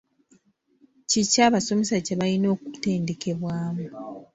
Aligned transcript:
Ki 1.09 1.21
ki 1.31 1.39
abasomesa 1.47 1.95
kye 2.05 2.15
balina 2.19 2.47
okutendekebwamu? 2.55 3.85